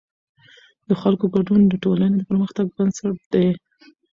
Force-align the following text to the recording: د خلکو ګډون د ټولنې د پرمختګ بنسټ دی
د 0.87 0.89
خلکو 1.01 1.25
ګډون 1.35 1.61
د 1.67 1.73
ټولنې 1.83 2.15
د 2.17 2.23
پرمختګ 2.29 2.65
بنسټ 2.75 3.15
دی 3.33 3.47